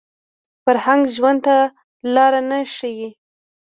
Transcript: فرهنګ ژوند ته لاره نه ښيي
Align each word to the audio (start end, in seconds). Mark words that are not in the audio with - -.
فرهنګ 0.63 1.01
ژوند 1.15 1.39
ته 1.45 1.55
لاره 2.13 2.41
نه 2.49 2.59
ښيي 2.75 3.09